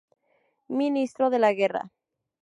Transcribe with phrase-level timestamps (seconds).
[0.67, 1.91] Ministro de la Guerra".